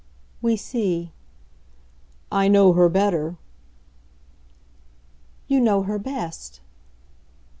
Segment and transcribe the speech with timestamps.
[0.41, 1.11] "We see."
[2.31, 3.37] "I know her better."
[5.47, 6.59] "You know her best."